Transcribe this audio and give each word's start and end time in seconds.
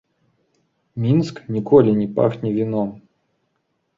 Мінск 1.03 1.35
ніколі 1.57 1.93
не 1.99 2.07
пахне 2.17 2.49
віном. 2.57 2.89